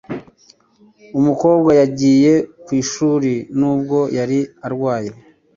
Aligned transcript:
Umukobwa 1.19 1.71
yagiye 1.81 2.33
ku 2.63 2.69
ishuri 2.81 3.33
nubwo 3.59 3.99
yari 4.17 4.39
arwaye. 4.65 5.11